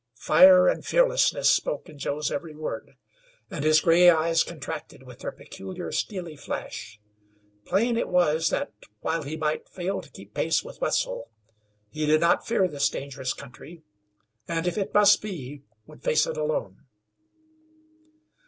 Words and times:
Fire 0.17 0.67
and 0.67 0.83
fearlessness 0.83 1.51
spoke 1.51 1.87
in 1.87 1.99
Joe's 1.99 2.31
every 2.31 2.55
word, 2.55 2.93
and 3.51 3.63
his 3.63 3.79
gray 3.81 4.09
eyes 4.09 4.41
contracted 4.43 5.03
with 5.03 5.19
their 5.19 5.31
peculiar 5.31 5.91
steely 5.91 6.35
flash. 6.35 6.99
Plain 7.67 7.97
it 7.97 8.09
was 8.09 8.49
that, 8.49 8.73
while 9.01 9.21
he 9.21 9.37
might 9.37 9.69
fail 9.69 10.01
to 10.01 10.09
keep 10.09 10.33
pace 10.33 10.63
with 10.63 10.81
Wetzel, 10.81 11.29
he 11.91 12.07
did 12.07 12.19
not 12.19 12.47
fear 12.47 12.67
this 12.67 12.89
dangerous 12.89 13.35
country, 13.35 13.83
and, 14.47 14.65
if 14.65 14.75
it 14.75 14.91
must 14.91 15.21
be, 15.21 15.61
would 15.85 16.01
face 16.01 16.25
it 16.25 16.35
alone. 16.35 16.77